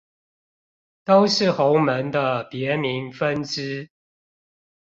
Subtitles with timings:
[1.05, 3.91] 都是洪門的別名分支